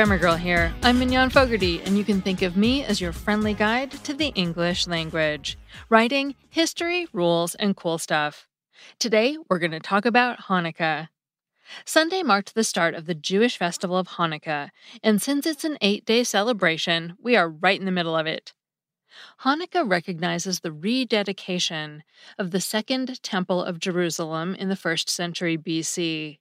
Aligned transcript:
Grammar 0.00 0.16
Girl 0.16 0.36
here. 0.36 0.72
I'm 0.82 0.98
Mignon 0.98 1.28
Fogarty, 1.28 1.82
and 1.82 1.98
you 1.98 2.04
can 2.04 2.22
think 2.22 2.40
of 2.40 2.56
me 2.56 2.82
as 2.82 3.02
your 3.02 3.12
friendly 3.12 3.52
guide 3.52 3.90
to 4.04 4.14
the 4.14 4.28
English 4.28 4.86
language. 4.86 5.58
Writing, 5.90 6.36
history, 6.48 7.06
rules, 7.12 7.54
and 7.56 7.76
cool 7.76 7.98
stuff. 7.98 8.48
Today, 8.98 9.36
we're 9.50 9.58
going 9.58 9.72
to 9.72 9.78
talk 9.78 10.06
about 10.06 10.44
Hanukkah. 10.48 11.10
Sunday 11.84 12.22
marked 12.22 12.54
the 12.54 12.64
start 12.64 12.94
of 12.94 13.04
the 13.04 13.14
Jewish 13.14 13.58
festival 13.58 13.98
of 13.98 14.08
Hanukkah, 14.08 14.70
and 15.02 15.20
since 15.20 15.44
it's 15.44 15.64
an 15.64 15.76
eight 15.82 16.06
day 16.06 16.24
celebration, 16.24 17.14
we 17.22 17.36
are 17.36 17.50
right 17.50 17.78
in 17.78 17.84
the 17.84 17.92
middle 17.92 18.16
of 18.16 18.26
it. 18.26 18.54
Hanukkah 19.42 19.86
recognizes 19.86 20.60
the 20.60 20.72
rededication 20.72 22.04
of 22.38 22.52
the 22.52 22.60
Second 22.62 23.22
Temple 23.22 23.62
of 23.62 23.78
Jerusalem 23.78 24.54
in 24.54 24.70
the 24.70 24.76
first 24.76 25.10
century 25.10 25.58
BC. 25.58 26.38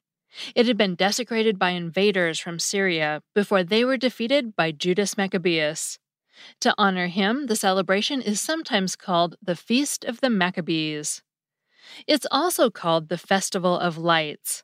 It 0.55 0.67
had 0.67 0.77
been 0.77 0.95
desecrated 0.95 1.57
by 1.57 1.71
invaders 1.71 2.39
from 2.39 2.59
Syria 2.59 3.21
before 3.33 3.63
they 3.63 3.83
were 3.83 3.97
defeated 3.97 4.55
by 4.55 4.71
Judas 4.71 5.17
Maccabeus. 5.17 5.99
To 6.61 6.73
honor 6.77 7.07
him, 7.07 7.47
the 7.47 7.55
celebration 7.55 8.21
is 8.21 8.39
sometimes 8.39 8.95
called 8.95 9.35
the 9.41 9.55
Feast 9.55 10.05
of 10.05 10.21
the 10.21 10.29
Maccabees. 10.29 11.21
It's 12.07 12.27
also 12.31 12.69
called 12.69 13.09
the 13.09 13.17
Festival 13.17 13.77
of 13.77 13.97
Lights. 13.97 14.63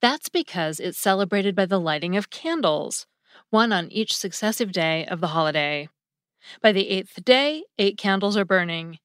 That's 0.00 0.28
because 0.28 0.80
it's 0.80 0.98
celebrated 0.98 1.54
by 1.54 1.66
the 1.66 1.80
lighting 1.80 2.16
of 2.16 2.30
candles, 2.30 3.06
one 3.50 3.72
on 3.72 3.90
each 3.90 4.16
successive 4.16 4.72
day 4.72 5.06
of 5.06 5.20
the 5.20 5.28
holiday. 5.28 5.88
By 6.60 6.72
the 6.72 6.88
eighth 6.88 7.24
day, 7.24 7.64
eight 7.78 7.96
candles 7.96 8.36
are 8.36 8.44
burning. 8.44 8.98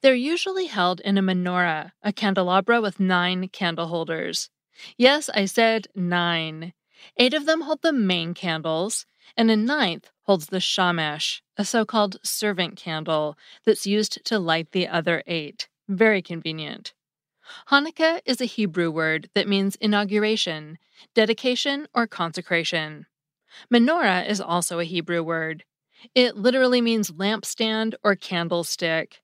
They're 0.00 0.14
usually 0.14 0.66
held 0.66 1.00
in 1.00 1.18
a 1.18 1.22
menorah, 1.22 1.92
a 2.02 2.12
candelabra 2.12 2.80
with 2.80 3.00
nine 3.00 3.48
candle 3.48 3.88
holders. 3.88 4.48
Yes, 4.96 5.28
I 5.34 5.44
said 5.44 5.88
nine. 5.94 6.72
Eight 7.16 7.34
of 7.34 7.46
them 7.46 7.62
hold 7.62 7.82
the 7.82 7.92
main 7.92 8.34
candles, 8.34 9.06
and 9.36 9.50
a 9.50 9.56
ninth 9.56 10.10
holds 10.22 10.46
the 10.46 10.60
shamash, 10.60 11.42
a 11.56 11.64
so 11.64 11.84
called 11.84 12.18
servant 12.22 12.76
candle 12.76 13.36
that's 13.64 13.86
used 13.86 14.24
to 14.24 14.38
light 14.38 14.70
the 14.72 14.88
other 14.88 15.22
eight. 15.26 15.68
Very 15.88 16.22
convenient. 16.22 16.94
Hanukkah 17.68 18.20
is 18.24 18.40
a 18.40 18.46
Hebrew 18.46 18.90
word 18.90 19.28
that 19.34 19.48
means 19.48 19.76
inauguration, 19.76 20.78
dedication, 21.14 21.88
or 21.92 22.06
consecration. 22.06 23.06
Menorah 23.72 24.28
is 24.28 24.40
also 24.40 24.78
a 24.78 24.84
Hebrew 24.84 25.22
word. 25.22 25.64
It 26.14 26.36
literally 26.36 26.80
means 26.80 27.10
lampstand 27.10 27.94
or 28.02 28.16
candlestick. 28.16 29.20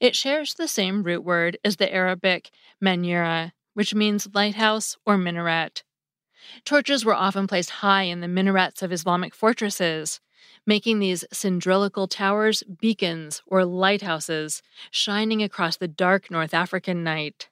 It 0.00 0.16
shares 0.16 0.54
the 0.54 0.68
same 0.68 1.02
root 1.02 1.22
word 1.22 1.58
as 1.64 1.76
the 1.76 1.92
Arabic 1.92 2.50
manura, 2.82 3.52
which 3.76 3.94
means 3.94 4.26
lighthouse 4.32 4.96
or 5.04 5.18
minaret. 5.18 5.82
Torches 6.64 7.04
were 7.04 7.14
often 7.14 7.46
placed 7.46 7.68
high 7.84 8.04
in 8.04 8.22
the 8.22 8.26
minarets 8.26 8.80
of 8.80 8.90
Islamic 8.90 9.34
fortresses, 9.34 10.18
making 10.66 10.98
these 10.98 11.26
cylindrical 11.30 12.08
towers 12.08 12.62
beacons 12.62 13.42
or 13.46 13.66
lighthouses 13.66 14.62
shining 14.90 15.42
across 15.42 15.76
the 15.76 15.88
dark 15.88 16.30
North 16.30 16.54
African 16.54 17.04
night. 17.04 17.50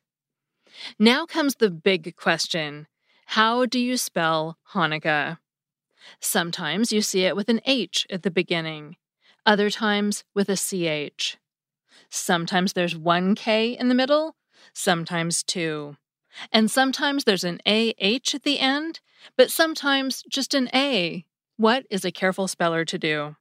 Now 0.98 1.26
comes 1.26 1.56
the 1.56 1.70
big 1.70 2.16
question 2.16 2.86
How 3.26 3.66
do 3.66 3.78
you 3.78 3.98
spell 3.98 4.56
Hanukkah? 4.72 5.36
Sometimes 6.20 6.90
you 6.90 7.02
see 7.02 7.24
it 7.24 7.36
with 7.36 7.50
an 7.50 7.60
H 7.66 8.06
at 8.08 8.22
the 8.22 8.30
beginning, 8.30 8.96
other 9.44 9.68
times 9.68 10.24
with 10.34 10.48
a 10.48 10.56
CH. 10.56 11.36
Sometimes 12.08 12.72
there's 12.72 12.96
one 12.96 13.34
K 13.34 13.76
in 13.76 13.88
the 13.88 13.94
middle, 13.94 14.36
sometimes 14.72 15.42
two. 15.42 15.98
And 16.52 16.70
sometimes 16.70 17.24
there's 17.24 17.44
an 17.44 17.60
AH 17.66 18.34
at 18.34 18.42
the 18.42 18.58
end, 18.58 19.00
but 19.36 19.50
sometimes 19.50 20.22
just 20.28 20.54
an 20.54 20.68
A. 20.74 21.24
What 21.56 21.86
is 21.90 22.04
a 22.04 22.12
careful 22.12 22.48
speller 22.48 22.84
to 22.84 22.98
do? 22.98 23.36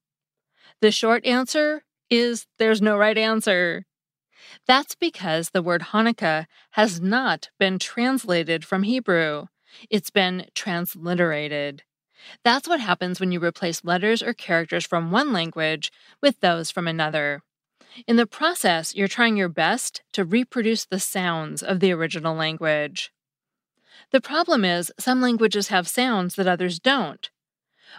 The 0.82 0.92
short 0.92 1.26
answer 1.26 1.84
is 2.10 2.46
there's 2.60 2.82
no 2.82 2.98
right 2.98 3.18
answer. 3.18 3.86
That's 4.68 4.96
because 4.96 5.50
the 5.50 5.62
word 5.62 5.82
Hanukkah 5.82 6.46
has 6.72 7.02
not 7.02 7.50
been 7.60 7.80
translated 7.80 8.66
from 8.66 8.84
Hebrew. 8.84 9.48
It's 9.90 10.10
been 10.10 10.48
transliterated. 10.54 11.84
That's 12.44 12.68
what 12.68 12.80
happens 12.80 13.20
when 13.20 13.32
you 13.32 13.44
replace 13.44 13.84
letters 13.84 14.22
or 14.22 14.34
characters 14.34 14.86
from 14.86 15.12
one 15.12 15.34
language 15.34 15.92
with 16.22 16.40
those 16.40 16.72
from 16.72 16.88
another. 16.88 17.42
In 18.08 18.16
the 18.16 18.26
process, 18.26 18.96
you're 18.96 19.08
trying 19.08 19.38
your 19.38 19.50
best 19.50 20.02
to 20.14 20.26
reproduce 20.26 20.86
the 20.86 21.00
sounds 21.00 21.62
of 21.62 21.80
the 21.80 21.92
original 21.92 22.36
language. 22.36 23.12
The 24.12 24.22
problem 24.22 24.66
is, 24.66 24.92
some 25.00 25.22
languages 25.22 25.68
have 25.68 25.88
sounds 25.88 26.36
that 26.36 26.48
others 26.48 26.80
don't. 26.80 27.30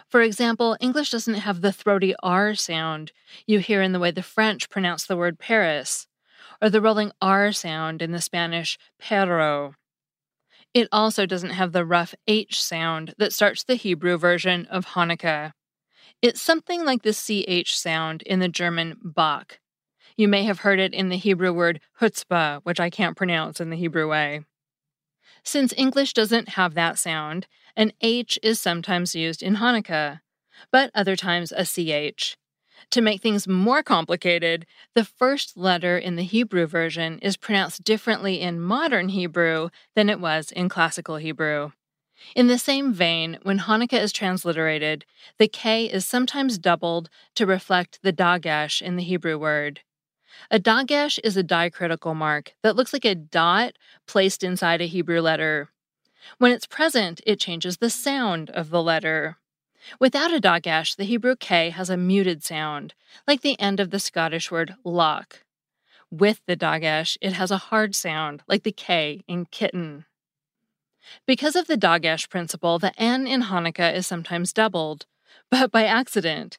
For 0.09 0.21
example, 0.21 0.77
English 0.81 1.11
doesn't 1.11 1.35
have 1.35 1.61
the 1.61 1.71
throaty 1.71 2.13
R 2.21 2.55
sound 2.55 3.13
you 3.47 3.59
hear 3.59 3.81
in 3.81 3.93
the 3.93 3.99
way 3.99 4.11
the 4.11 4.21
French 4.21 4.69
pronounce 4.69 5.05
the 5.05 5.15
word 5.15 5.39
Paris, 5.39 6.07
or 6.61 6.69
the 6.69 6.81
rolling 6.81 7.11
R 7.21 7.51
sound 7.53 8.01
in 8.01 8.11
the 8.11 8.21
Spanish 8.21 8.77
perro. 8.99 9.75
It 10.73 10.89
also 10.91 11.25
doesn't 11.25 11.51
have 11.51 11.71
the 11.71 11.85
rough 11.85 12.13
H 12.27 12.61
sound 12.61 13.13
that 13.17 13.31
starts 13.31 13.63
the 13.63 13.75
Hebrew 13.75 14.17
version 14.17 14.65
of 14.65 14.87
Hanukkah. 14.87 15.53
It's 16.21 16.41
something 16.41 16.83
like 16.83 17.03
the 17.03 17.13
CH 17.13 17.73
sound 17.73 18.21
in 18.23 18.39
the 18.39 18.49
German 18.49 18.97
Bach. 19.01 19.59
You 20.17 20.29
may 20.29 20.43
have 20.43 20.59
heard 20.59 20.79
it 20.79 20.93
in 20.93 21.09
the 21.09 21.17
Hebrew 21.17 21.51
word 21.51 21.81
chutzpah, 21.99 22.61
which 22.63 22.79
I 22.79 22.89
can't 22.89 23.17
pronounce 23.17 23.59
in 23.59 23.69
the 23.69 23.75
Hebrew 23.75 24.09
way. 24.09 24.45
Since 25.43 25.73
English 25.75 26.13
doesn't 26.13 26.49
have 26.49 26.73
that 26.73 26.97
sound, 26.97 27.47
an 27.75 27.91
H 27.99 28.39
is 28.41 28.59
sometimes 28.59 29.13
used 29.13 29.43
in 29.43 29.57
Hanukkah, 29.57 30.21
but 30.71 30.89
other 30.95 31.17
times 31.17 31.51
a 31.51 31.65
CH. 31.65 32.37
To 32.91 33.01
make 33.01 33.21
things 33.21 33.47
more 33.47 33.83
complicated, 33.83 34.65
the 34.93 35.03
first 35.03 35.57
letter 35.57 35.97
in 35.97 36.15
the 36.15 36.23
Hebrew 36.23 36.65
version 36.65 37.19
is 37.19 37.35
pronounced 37.35 37.83
differently 37.83 38.39
in 38.39 38.61
modern 38.61 39.09
Hebrew 39.09 39.69
than 39.95 40.09
it 40.09 40.21
was 40.21 40.51
in 40.51 40.69
classical 40.69 41.17
Hebrew. 41.17 41.71
In 42.35 42.47
the 42.47 42.57
same 42.57 42.93
vein, 42.93 43.37
when 43.43 43.59
Hanukkah 43.59 44.01
is 44.01 44.13
transliterated, 44.13 45.03
the 45.37 45.49
K 45.49 45.85
is 45.85 46.05
sometimes 46.05 46.57
doubled 46.57 47.09
to 47.35 47.45
reflect 47.45 47.99
the 48.01 48.13
dagesh 48.13 48.81
in 48.81 48.95
the 48.95 49.03
Hebrew 49.03 49.37
word. 49.37 49.81
A 50.51 50.59
dagesh 50.59 51.19
is 51.23 51.37
a 51.37 51.43
diacritical 51.43 52.15
mark 52.15 52.53
that 52.61 52.75
looks 52.75 52.93
like 52.93 53.05
a 53.05 53.15
dot 53.15 53.73
placed 54.07 54.43
inside 54.43 54.81
a 54.81 54.87
Hebrew 54.87 55.21
letter. 55.21 55.69
When 56.37 56.51
it's 56.51 56.65
present, 56.65 57.21
it 57.25 57.39
changes 57.39 57.77
the 57.77 57.89
sound 57.89 58.49
of 58.49 58.69
the 58.69 58.81
letter. 58.81 59.37
Without 59.99 60.33
a 60.33 60.41
dagesh, 60.41 60.95
the 60.95 61.03
Hebrew 61.03 61.35
K 61.35 61.69
has 61.69 61.89
a 61.89 61.97
muted 61.97 62.43
sound, 62.43 62.93
like 63.27 63.41
the 63.41 63.59
end 63.59 63.79
of 63.79 63.91
the 63.91 63.99
Scottish 63.99 64.49
word 64.49 64.75
loch. 64.83 65.43
With 66.11 66.41
the 66.47 66.57
dagesh, 66.57 67.17
it 67.21 67.33
has 67.33 67.51
a 67.51 67.57
hard 67.57 67.95
sound, 67.95 68.43
like 68.47 68.63
the 68.63 68.71
K 68.71 69.23
in 69.27 69.45
kitten. 69.45 70.05
Because 71.27 71.55
of 71.55 71.67
the 71.67 71.77
dagesh 71.77 72.29
principle, 72.29 72.79
the 72.79 72.99
N 72.99 73.27
in 73.27 73.43
Hanukkah 73.43 73.93
is 73.93 74.07
sometimes 74.07 74.53
doubled, 74.53 75.05
but 75.51 75.71
by 75.71 75.85
accident. 75.85 76.57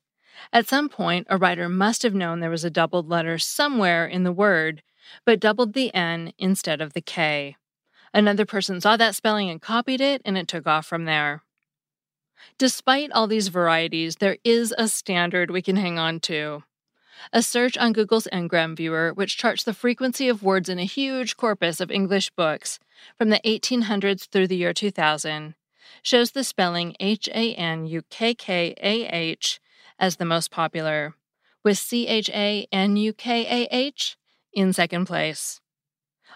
At 0.52 0.68
some 0.68 0.88
point, 0.88 1.26
a 1.30 1.38
writer 1.38 1.68
must 1.68 2.02
have 2.02 2.14
known 2.14 2.40
there 2.40 2.50
was 2.50 2.64
a 2.64 2.70
doubled 2.70 3.08
letter 3.08 3.38
somewhere 3.38 4.06
in 4.06 4.24
the 4.24 4.32
word, 4.32 4.82
but 5.24 5.40
doubled 5.40 5.72
the 5.72 5.94
N 5.94 6.32
instead 6.38 6.80
of 6.80 6.92
the 6.92 7.00
K. 7.00 7.56
Another 8.12 8.46
person 8.46 8.80
saw 8.80 8.96
that 8.96 9.14
spelling 9.14 9.50
and 9.50 9.60
copied 9.60 10.00
it, 10.00 10.22
and 10.24 10.38
it 10.38 10.48
took 10.48 10.66
off 10.66 10.86
from 10.86 11.04
there. 11.04 11.42
Despite 12.58 13.12
all 13.12 13.26
these 13.26 13.48
varieties, 13.48 14.16
there 14.16 14.38
is 14.44 14.74
a 14.78 14.88
standard 14.88 15.50
we 15.50 15.62
can 15.62 15.76
hang 15.76 15.98
on 15.98 16.20
to. 16.20 16.64
A 17.32 17.42
search 17.42 17.78
on 17.78 17.92
Google's 17.92 18.28
Ngram 18.32 18.76
Viewer, 18.76 19.12
which 19.14 19.36
charts 19.36 19.64
the 19.64 19.74
frequency 19.74 20.28
of 20.28 20.42
words 20.42 20.68
in 20.68 20.78
a 20.78 20.84
huge 20.84 21.36
corpus 21.36 21.80
of 21.80 21.90
English 21.90 22.30
books 22.30 22.78
from 23.16 23.30
the 23.30 23.40
1800s 23.44 24.28
through 24.28 24.46
the 24.46 24.56
year 24.56 24.72
2000, 24.72 25.54
shows 26.02 26.30
the 26.32 26.44
spelling 26.44 26.94
H 27.00 27.28
A 27.28 27.54
N 27.54 27.86
U 27.86 28.02
K 28.10 28.34
K 28.34 28.74
A 28.78 29.06
H 29.06 29.60
as 29.98 30.16
the 30.16 30.24
most 30.24 30.50
popular, 30.50 31.14
with 31.64 31.78
C 31.78 32.06
H 32.06 32.30
A 32.30 32.66
N 32.72 32.96
U 32.96 33.12
K 33.12 33.64
A 33.64 33.68
H 33.74 34.16
in 34.52 34.72
second 34.72 35.06
place. 35.06 35.60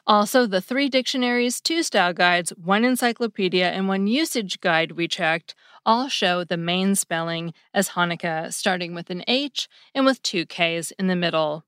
Also, 0.07 0.47
the 0.47 0.61
three 0.61 0.89
dictionaries, 0.89 1.61
two 1.61 1.83
style 1.83 2.13
guides, 2.13 2.51
one 2.51 2.85
encyclopedia, 2.85 3.69
and 3.71 3.87
one 3.87 4.07
usage 4.07 4.61
guide 4.61 4.93
we 4.93 5.07
checked 5.07 5.55
all 5.87 6.09
show 6.09 6.45
the 6.45 6.57
main 6.57 6.95
spelling 6.95 7.53
as 7.73 7.91
Hanukkah, 7.91 8.53
starting 8.53 8.95
with 8.95 9.11
an 9.11 9.25
H 9.27 9.69
and 9.95 10.05
with 10.05 10.23
two 10.23 10.47
Ks 10.47 10.91
in 10.93 11.07
the 11.07 11.17
middle. 11.17 11.65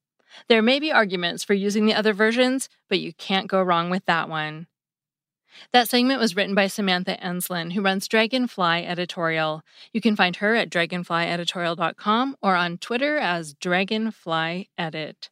There 0.48 0.62
may 0.62 0.80
be 0.80 0.90
arguments 0.90 1.44
for 1.44 1.54
using 1.54 1.86
the 1.86 1.94
other 1.94 2.12
versions, 2.12 2.68
but 2.88 3.00
you 3.00 3.12
can't 3.12 3.48
go 3.48 3.62
wrong 3.62 3.90
with 3.90 4.06
that 4.06 4.28
one. 4.28 4.66
That 5.72 5.88
segment 5.88 6.20
was 6.20 6.36
written 6.36 6.54
by 6.54 6.66
Samantha 6.66 7.16
Enslen, 7.22 7.72
who 7.72 7.82
runs 7.82 8.08
Dragonfly 8.08 8.86
Editorial. 8.86 9.62
You 9.92 10.00
can 10.00 10.16
find 10.16 10.36
her 10.36 10.54
at 10.54 10.70
dragonflyeditorial.com 10.70 12.36
or 12.42 12.56
on 12.56 12.78
Twitter 12.78 13.18
as 13.18 13.54
dragonflyedit. 13.54 15.28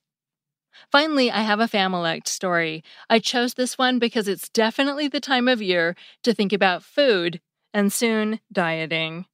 Finally, 0.90 1.30
I 1.30 1.42
have 1.42 1.60
a 1.60 1.68
Familect 1.68 2.28
story. 2.28 2.82
I 3.08 3.18
chose 3.18 3.54
this 3.54 3.76
one 3.76 3.98
because 3.98 4.28
it's 4.28 4.48
definitely 4.48 5.08
the 5.08 5.20
time 5.20 5.48
of 5.48 5.60
year 5.60 5.94
to 6.22 6.32
think 6.32 6.52
about 6.52 6.82
food 6.82 7.40
and 7.74 7.92
soon 7.92 8.40
dieting. 8.52 9.26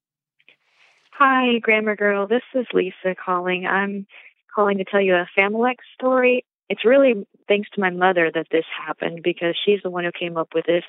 Hi, 1.13 1.59
Grammar 1.61 1.97
Girl. 1.97 2.27
This 2.27 2.43
is 2.55 2.67
Lisa 2.75 3.15
calling. 3.25 3.67
I'm 3.67 4.07
calling 4.55 4.79
to 4.79 4.85
tell 4.85 5.01
you 5.01 5.15
a 5.15 5.29
Familect 5.39 5.81
story. 5.95 6.45
It's 6.69 6.85
really 6.85 7.27
thanks 7.49 7.71
to 7.71 7.81
my 7.81 7.91
mother 7.91 8.31
that 8.35 8.49
this 8.51 8.65
happened 8.87 9.23
because 9.23 9.57
she's 9.65 9.81
the 9.83 9.91
one 9.91 10.05
who 10.05 10.13
came 10.13 10.37
up 10.37 10.49
with 10.55 10.67
this. 10.67 10.85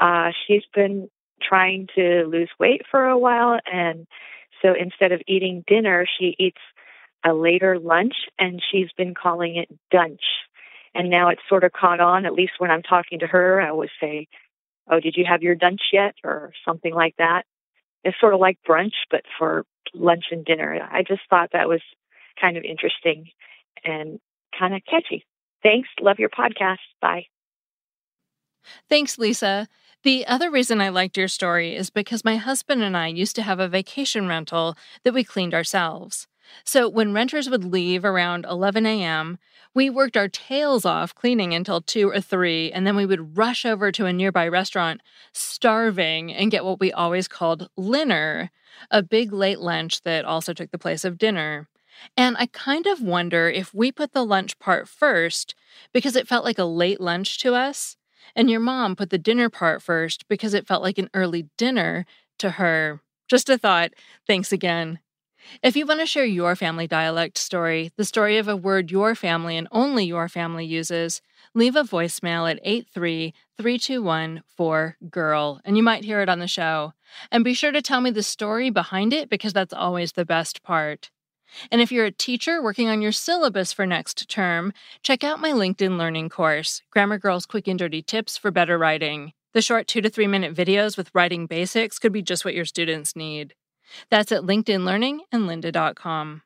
Uh, 0.00 0.30
she's 0.46 0.64
been 0.74 1.08
trying 1.42 1.88
to 1.94 2.24
lose 2.24 2.50
weight 2.58 2.82
for 2.90 3.06
a 3.06 3.18
while, 3.18 3.58
and 3.70 4.06
so 4.62 4.74
instead 4.78 5.12
of 5.12 5.20
eating 5.26 5.62
dinner, 5.66 6.06
she 6.18 6.34
eats 6.38 6.60
a 7.24 7.32
later 7.32 7.78
lunch, 7.78 8.14
and 8.38 8.62
she's 8.70 8.90
been 8.96 9.14
calling 9.14 9.56
it 9.56 9.68
dunch. 9.90 10.22
And 10.94 11.10
now 11.10 11.28
it's 11.28 11.42
sort 11.48 11.64
of 11.64 11.72
caught 11.72 12.00
on, 12.00 12.26
at 12.26 12.34
least 12.34 12.52
when 12.58 12.70
I'm 12.70 12.82
talking 12.82 13.20
to 13.20 13.26
her, 13.26 13.60
I 13.60 13.70
always 13.70 13.90
say, 14.00 14.28
Oh, 14.88 15.00
did 15.00 15.16
you 15.16 15.24
have 15.24 15.42
your 15.42 15.54
dunch 15.54 15.80
yet? 15.92 16.14
or 16.22 16.52
something 16.64 16.94
like 16.94 17.14
that. 17.16 17.44
It's 18.04 18.20
sort 18.20 18.34
of 18.34 18.40
like 18.40 18.58
brunch, 18.68 18.92
but 19.10 19.22
for 19.38 19.64
lunch 19.94 20.26
and 20.30 20.44
dinner. 20.44 20.86
I 20.90 21.02
just 21.02 21.22
thought 21.30 21.50
that 21.52 21.68
was 21.68 21.80
kind 22.40 22.56
of 22.56 22.64
interesting 22.64 23.30
and 23.84 24.20
kind 24.58 24.74
of 24.74 24.82
catchy. 24.88 25.24
Thanks. 25.62 25.88
Love 26.00 26.18
your 26.18 26.30
podcast. 26.30 26.78
Bye. 27.00 27.26
Thanks, 28.88 29.18
Lisa. 29.18 29.68
The 30.02 30.26
other 30.26 30.50
reason 30.50 30.80
I 30.80 30.90
liked 30.90 31.16
your 31.16 31.28
story 31.28 31.74
is 31.74 31.90
because 31.90 32.24
my 32.24 32.36
husband 32.36 32.82
and 32.82 32.96
I 32.96 33.06
used 33.06 33.36
to 33.36 33.42
have 33.42 33.60
a 33.60 33.68
vacation 33.68 34.28
rental 34.28 34.76
that 35.02 35.14
we 35.14 35.24
cleaned 35.24 35.54
ourselves. 35.54 36.26
So 36.64 36.88
when 36.88 37.14
renters 37.14 37.48
would 37.48 37.64
leave 37.64 38.04
around 38.04 38.44
11 38.44 38.84
a.m., 38.84 39.38
we 39.74 39.90
worked 39.90 40.16
our 40.16 40.28
tails 40.28 40.84
off 40.84 41.14
cleaning 41.14 41.54
until 41.54 41.80
2 41.80 42.10
or 42.10 42.20
3, 42.20 42.70
and 42.72 42.86
then 42.86 42.96
we 42.96 43.06
would 43.06 43.36
rush 43.36 43.64
over 43.64 43.90
to 43.92 44.06
a 44.06 44.12
nearby 44.12 44.46
restaurant, 44.46 45.00
starving, 45.32 46.32
and 46.32 46.50
get 46.50 46.64
what 46.64 46.80
we 46.80 46.92
always 46.92 47.26
called 47.26 47.68
linner, 47.78 48.50
a 48.90 49.02
big 49.02 49.32
late 49.32 49.58
lunch 49.58 50.02
that 50.02 50.24
also 50.24 50.52
took 50.52 50.70
the 50.70 50.78
place 50.78 51.04
of 51.04 51.18
dinner. 51.18 51.66
And 52.16 52.36
I 52.38 52.46
kind 52.46 52.86
of 52.86 53.00
wonder 53.00 53.48
if 53.48 53.74
we 53.74 53.92
put 53.92 54.12
the 54.12 54.24
lunch 54.24 54.58
part 54.58 54.88
first 54.88 55.54
because 55.92 56.16
it 56.16 56.28
felt 56.28 56.44
like 56.44 56.58
a 56.58 56.64
late 56.64 57.00
lunch 57.00 57.38
to 57.38 57.54
us, 57.54 57.96
and 58.34 58.50
your 58.50 58.60
mom 58.60 58.96
put 58.96 59.10
the 59.10 59.18
dinner 59.18 59.48
part 59.48 59.82
first 59.82 60.28
because 60.28 60.54
it 60.54 60.66
felt 60.66 60.82
like 60.82 60.98
an 60.98 61.10
early 61.14 61.48
dinner 61.56 62.06
to 62.38 62.50
her. 62.50 63.00
Just 63.28 63.48
a 63.48 63.58
thought. 63.58 63.92
Thanks 64.26 64.52
again. 64.52 64.98
If 65.62 65.76
you 65.76 65.86
want 65.86 66.00
to 66.00 66.06
share 66.06 66.24
your 66.24 66.56
family 66.56 66.86
dialect 66.86 67.36
story, 67.38 67.92
the 67.96 68.04
story 68.04 68.38
of 68.38 68.48
a 68.48 68.56
word 68.56 68.90
your 68.90 69.14
family 69.14 69.56
and 69.56 69.68
only 69.70 70.04
your 70.06 70.28
family 70.28 70.64
uses, 70.64 71.20
leave 71.54 71.76
a 71.76 71.82
voicemail 71.82 72.50
at 72.50 72.58
83321 72.64 74.42
4GIRL, 74.58 75.60
and 75.64 75.76
you 75.76 75.82
might 75.82 76.04
hear 76.04 76.20
it 76.20 76.28
on 76.28 76.38
the 76.38 76.46
show. 76.46 76.92
And 77.30 77.44
be 77.44 77.54
sure 77.54 77.72
to 77.72 77.82
tell 77.82 78.00
me 78.00 78.10
the 78.10 78.22
story 78.22 78.70
behind 78.70 79.12
it 79.12 79.28
because 79.28 79.52
that's 79.52 79.74
always 79.74 80.12
the 80.12 80.24
best 80.24 80.62
part. 80.62 81.10
And 81.70 81.80
if 81.80 81.92
you're 81.92 82.06
a 82.06 82.10
teacher 82.10 82.62
working 82.62 82.88
on 82.88 83.02
your 83.02 83.12
syllabus 83.12 83.72
for 83.72 83.86
next 83.86 84.28
term, 84.28 84.72
check 85.02 85.22
out 85.22 85.40
my 85.40 85.52
LinkedIn 85.52 85.98
Learning 85.98 86.28
course, 86.28 86.82
Grammar 86.90 87.18
Girl's 87.18 87.46
Quick 87.46 87.68
and 87.68 87.78
Dirty 87.78 88.02
Tips 88.02 88.36
for 88.36 88.50
Better 88.50 88.78
Writing. 88.78 89.32
The 89.52 89.62
short 89.62 89.86
two 89.86 90.00
to 90.00 90.10
three 90.10 90.26
minute 90.26 90.54
videos 90.54 90.96
with 90.96 91.10
writing 91.14 91.46
basics 91.46 91.98
could 91.98 92.12
be 92.12 92.22
just 92.22 92.44
what 92.44 92.54
your 92.54 92.64
students 92.64 93.14
need. 93.14 93.54
That's 94.10 94.32
at 94.32 94.42
LinkedIn 94.42 94.84
Learning 94.84 95.20
and 95.30 95.48
lynda.com. 95.48 96.42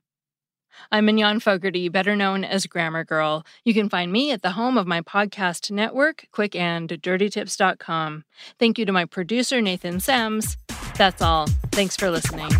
I'm 0.92 1.06
Mignon 1.06 1.40
Fogarty, 1.40 1.88
better 1.88 2.14
known 2.14 2.44
as 2.44 2.66
Grammar 2.66 3.04
Girl. 3.04 3.44
You 3.64 3.74
can 3.74 3.88
find 3.88 4.12
me 4.12 4.30
at 4.30 4.42
the 4.42 4.52
home 4.52 4.78
of 4.78 4.86
my 4.86 5.00
podcast 5.00 5.70
network, 5.70 6.26
quickanddirtytips.com. 6.32 8.24
Thank 8.58 8.78
you 8.78 8.86
to 8.86 8.92
my 8.92 9.04
producer, 9.04 9.60
Nathan 9.60 10.00
Sams. 10.00 10.56
That's 10.96 11.22
all. 11.22 11.46
Thanks 11.72 11.96
for 11.96 12.10
listening. 12.10 12.50